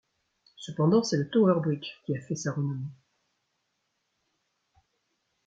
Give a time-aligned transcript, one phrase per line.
[0.57, 2.89] Cependant, c'est le Tower Bridge qui a fait sa renommée.